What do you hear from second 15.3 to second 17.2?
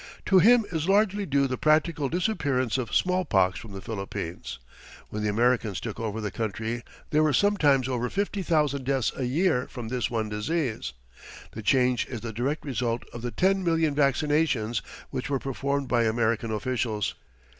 performed by American officials.